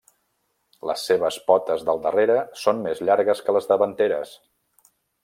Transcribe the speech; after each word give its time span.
Les 0.91 1.01
seves 1.09 1.35
potes 1.51 1.85
del 1.89 2.01
darrere 2.05 2.37
són 2.63 2.81
més 2.87 3.03
llargues 3.11 3.45
que 3.49 3.55
les 3.57 3.69
davanteres. 3.73 4.33